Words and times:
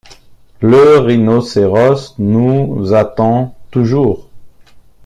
Le 0.61 0.97
rhinocéros 0.97 2.15
nous 2.17 2.91
attend 2.95 3.55
toujours? 3.69 4.29